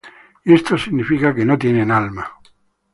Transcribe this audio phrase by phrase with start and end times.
[0.45, 2.27] Y esto significa que no tienen alma".